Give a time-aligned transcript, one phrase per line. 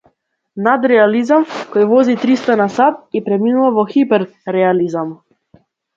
[0.67, 1.43] Надреализам
[1.75, 5.13] кој вози триста на сат и преминува во хипер-реализам!